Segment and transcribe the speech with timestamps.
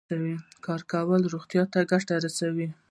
[0.65, 2.67] کار کول روغتیا ته ګټه رسوي.